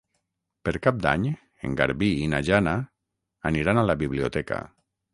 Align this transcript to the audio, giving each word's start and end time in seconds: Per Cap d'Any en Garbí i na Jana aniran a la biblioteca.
Per 0.63 0.71
Cap 0.85 0.97
d'Any 1.03 1.27
en 1.69 1.77
Garbí 1.83 2.11
i 2.23 2.25
na 2.33 2.41
Jana 2.49 2.75
aniran 3.55 3.83
a 3.85 3.89
la 3.93 4.01
biblioteca. 4.05 4.65